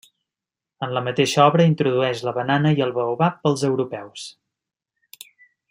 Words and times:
En 0.85 0.93
la 0.97 1.03
mateixa 1.07 1.43
obra 1.49 1.67
introdueix 1.71 2.23
la 2.29 2.33
banana 2.39 2.71
i 2.79 2.83
el 2.87 2.95
baobab 2.97 3.37
pels 3.45 3.67
europeus. 3.69 4.25